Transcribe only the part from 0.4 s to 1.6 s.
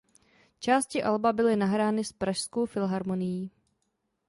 Části alba byly